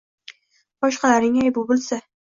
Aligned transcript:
Boshqalarning 0.85 1.39
aybi 1.45 1.65
bo’lsa 1.73 2.01